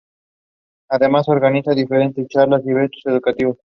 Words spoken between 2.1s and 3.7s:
charlas y eventos educativos.